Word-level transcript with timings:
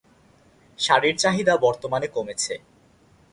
শাড়ির 0.79 1.15
চাহিদা 1.17 1.53
বর্তমানে 1.57 2.07
কমেছে। 2.07 2.53